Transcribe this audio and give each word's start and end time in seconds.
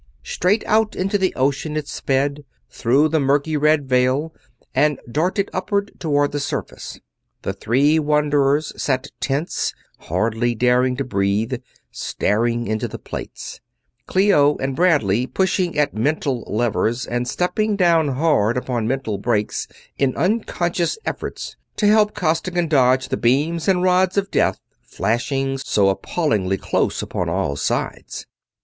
Straight 0.23 0.63
out 0.65 0.95
into 0.95 1.19
the 1.19 1.31
ocean 1.35 1.77
it 1.77 1.87
sped, 1.87 2.43
through 2.71 3.09
the 3.09 3.19
murky 3.19 3.55
red 3.55 3.87
veil, 3.87 4.33
and 4.73 4.99
darted 5.07 5.47
upward 5.53 5.91
toward 5.99 6.31
the 6.31 6.39
surface. 6.39 6.99
The 7.43 7.53
three 7.53 7.99
wanderers 7.99 8.73
sat 8.81 9.11
tense, 9.19 9.75
hardly 9.99 10.55
daring 10.55 10.97
to 10.97 11.03
breathe, 11.03 11.61
staring 11.91 12.65
into 12.65 12.87
the 12.87 12.97
plates 12.97 13.61
Clio 14.07 14.57
and 14.57 14.75
Bradley 14.75 15.27
pushing 15.27 15.77
at 15.77 15.93
mental 15.93 16.45
levers 16.47 17.05
and 17.05 17.27
stepping 17.27 17.75
down 17.75 18.07
hard 18.07 18.57
upon 18.57 18.87
mental 18.87 19.19
brakes 19.19 19.67
in 19.99 20.17
unconscious 20.17 20.97
efforts 21.05 21.55
to 21.75 21.85
help 21.85 22.15
Costigan 22.15 22.67
dodge 22.67 23.09
the 23.09 23.17
beams 23.17 23.67
and 23.67 23.83
rods 23.83 24.17
of 24.17 24.31
death 24.31 24.59
flashing 24.81 25.59
so 25.59 25.89
appallingly 25.89 26.57
close 26.57 27.03
upon 27.03 27.29
all 27.29 27.55
sides. 27.55 28.25